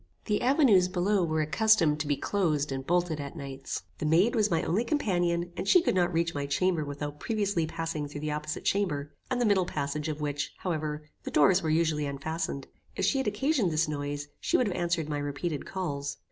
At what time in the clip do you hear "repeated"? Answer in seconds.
15.19-15.67